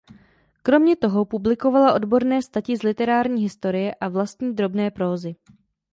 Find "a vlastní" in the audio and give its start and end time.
3.95-4.53